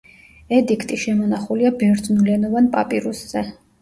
ედიქტი 0.59 0.97
შემონახულია 1.03 1.73
ბერძნულენოვან 1.83 2.71
პაპირუსზე. 2.77 3.45